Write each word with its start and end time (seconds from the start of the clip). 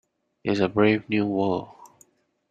It's 0.43 0.59
a 0.59 0.67
brave 0.67 1.07
new 1.09 1.27
world. 1.27 1.69